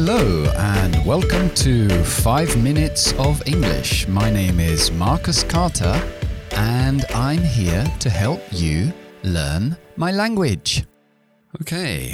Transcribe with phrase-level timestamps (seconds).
[0.00, 4.06] Hello, and welcome to 5 Minutes of English.
[4.06, 6.00] My name is Marcus Carter,
[6.52, 8.92] and I'm here to help you
[9.24, 10.86] learn my language.
[11.60, 11.72] Ok,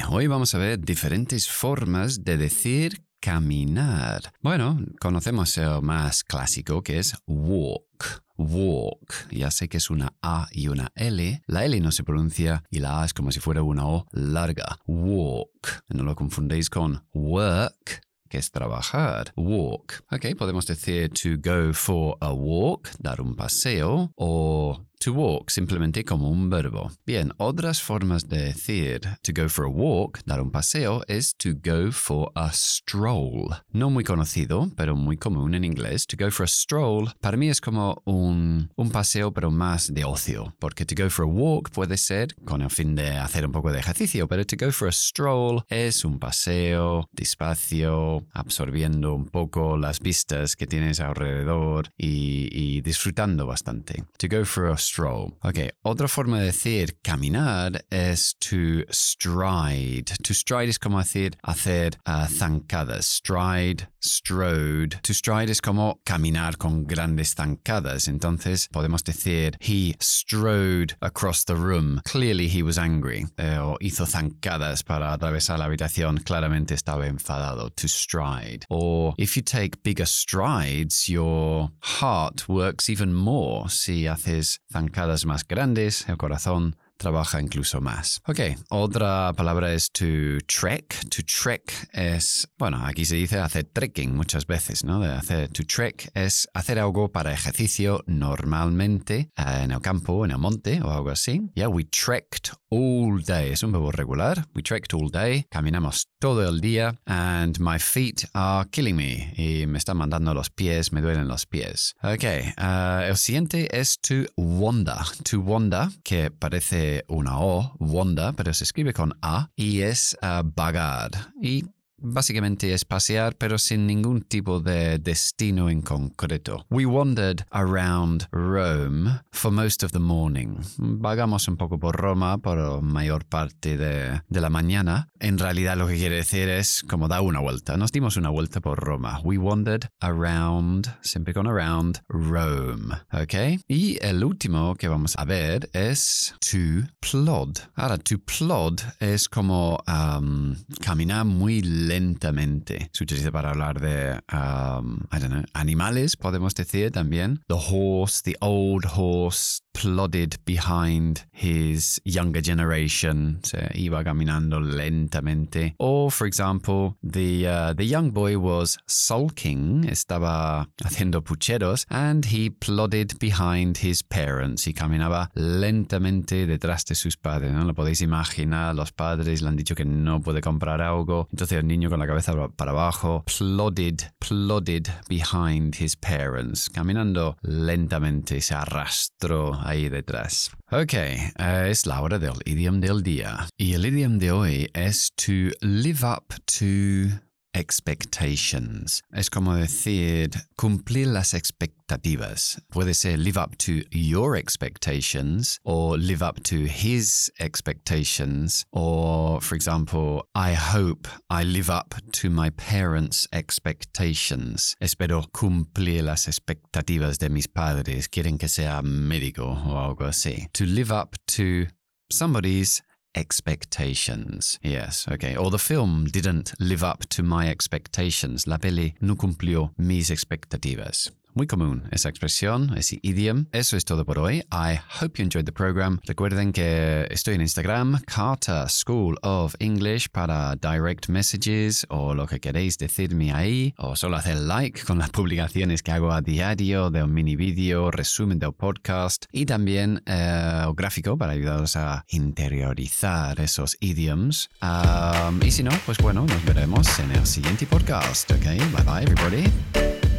[0.09, 4.32] hoy vamos a ver diferentes formas de decir caminar.
[4.40, 8.24] Bueno, conocemos el más clásico que es walk.
[8.37, 9.31] Walk.
[9.31, 11.43] Ya sé que es una A y una L.
[11.47, 14.79] La L no se pronuncia y la A es como si fuera una O larga.
[14.87, 15.85] Walk.
[15.89, 19.33] No lo confundéis con work que es trabajar.
[19.37, 20.05] Walk.
[20.11, 26.03] Ok, podemos decir to go for a walk, dar un paseo, o To walk, simplemente
[26.03, 26.90] como un verbo.
[27.04, 31.50] Bien, otras formas de decir to go for a walk, dar un paseo, es to
[31.62, 33.55] go for a stroll.
[33.70, 36.06] No muy conocido, pero muy común en inglés.
[36.06, 40.06] To go for a stroll, para mí es como un, un paseo, pero más de
[40.06, 40.55] ocio.
[40.59, 43.73] Porque to go for a walk puede ser con el fin de hacer un poco
[43.73, 49.77] de ejercicio, pero to go for a stroll es un paseo despacio, absorbiendo un poco
[49.77, 54.05] las vistas que tienes alrededor y, y disfrutando bastante.
[54.17, 54.94] To go for a.
[54.97, 60.12] Ok, otra forma de decir caminar es to stride.
[60.23, 63.05] To stride es como decir hacer uh, zancadas.
[63.05, 65.01] Stride, strode.
[65.03, 68.06] To stride es como caminar con grandes zancadas.
[68.06, 72.01] Entonces podemos decir he strode across the room.
[72.05, 73.27] Clearly he was angry.
[73.36, 76.19] Eh, o hizo zancadas para atravesar la habitación.
[76.19, 77.70] Claramente estaba enfadado.
[77.70, 78.64] To stride.
[78.70, 83.69] Or if you take bigger strides, your heart works even more.
[83.69, 84.84] Si haces zancadas
[85.27, 88.20] más grandes, el corazón trabaja incluso más.
[88.27, 90.97] Ok, otra palabra es to trek.
[91.11, 95.01] To trek es, bueno, aquí se dice hacer trekking muchas veces, ¿no?
[95.01, 100.30] De hacer, to trek es hacer algo para ejercicio normalmente eh, en el campo, en
[100.30, 101.42] el monte o algo así.
[101.55, 103.52] Yeah, we trekked all day.
[103.52, 104.46] Es un verbo regular.
[104.55, 105.46] We trekked all day.
[105.51, 106.95] Caminamos todo el día.
[107.07, 109.33] And my feet are killing me.
[109.36, 111.95] Y me están mandando los pies, me duelen los pies.
[112.02, 112.24] Ok,
[112.58, 114.98] uh, el siguiente es to wander.
[115.30, 120.43] To wander, que parece una O, wanda, pero se escribe con A, y es uh,
[120.45, 121.11] vagar.
[121.41, 121.65] Y
[122.07, 126.67] Básicamente es pasear, pero sin ningún tipo de destino en concreto.
[126.69, 130.59] We wandered around Rome for most of the morning.
[130.76, 135.09] Vagamos un poco por Roma por mayor parte de, la mañana.
[135.19, 137.78] En realidad lo que quiere decir es como da una vuelta.
[137.78, 139.22] Nos dimos una vuelta por Roma.
[139.25, 142.97] We wandered around, siempre con around, Rome.
[143.12, 143.62] ¿Ok?
[143.66, 147.56] Y el último que vamos a ver es to plod.
[147.76, 152.91] Ahora, to plod es como um, caminar muy lento lentamente.
[152.93, 157.41] Se utiliza para hablar de um, I don't know, animales, podemos decir también.
[157.49, 163.41] The horse, the old horse, plodded behind his younger generation.
[163.43, 165.75] Se iba caminando lentamente.
[165.78, 172.50] Or, for example, the, uh, the young boy was sulking, estaba haciendo pucheros, and he
[172.50, 174.66] plodded behind his parents.
[174.66, 177.53] Y caminaba lentamente detrás de sus padres.
[177.53, 177.65] ¿no?
[177.65, 181.28] Lo podéis imaginar, los padres le han dicho que no puede comprar algo.
[181.31, 186.70] Entonces niño con la cabeza para abajo, plodded, plodded behind his parents.
[186.70, 190.52] Caminando lentamente, se arrastró ahí detrás.
[190.70, 190.94] Ok,
[191.38, 193.48] uh, es la hora del idioma del día.
[193.58, 197.20] Y el idioma de hoy es to live up to
[197.54, 199.03] expectations.
[199.12, 202.60] Es como decir cumplir las expectativas.
[202.69, 209.54] Puede ser live up to your expectations or live up to his expectations or for
[209.54, 214.75] example, I hope I live up to my parents' expectations.
[214.81, 218.09] Espero cumplir las expectativas de mis padres.
[218.09, 220.48] Quieren que sea médico o algo así.
[220.53, 221.66] To live up to
[222.10, 222.82] somebody's
[223.14, 224.58] expectations.
[224.62, 225.36] Yes, okay.
[225.36, 228.46] Or the film didn't live up to my expectations.
[228.46, 231.11] La peli no cumplió mis expectativas.
[231.36, 233.46] Muy común esa expresión, ese idiom.
[233.50, 234.44] Eso es todo por hoy.
[234.52, 235.98] I hope you enjoyed the program.
[236.06, 242.38] Recuerden que estoy en Instagram, Carter School of English, para direct messages o lo que
[242.38, 247.02] queréis decirme ahí, o solo hacer like con las publicaciones que hago a diario de
[247.02, 253.76] un mini vídeo, resumen del podcast y también eh, gráfico para ayudaros a interiorizar esos
[253.80, 254.50] idioms.
[254.62, 258.30] Um, y si no, pues bueno, nos veremos en el siguiente podcast.
[258.30, 260.13] Ok, bye bye everybody.